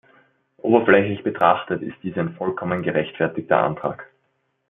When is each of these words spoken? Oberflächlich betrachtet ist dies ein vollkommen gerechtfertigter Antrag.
Oberflächlich 0.57 1.21
betrachtet 1.21 1.83
ist 1.83 1.93
dies 2.01 2.17
ein 2.17 2.33
vollkommen 2.33 2.81
gerechtfertigter 2.81 3.61
Antrag. 3.61 4.09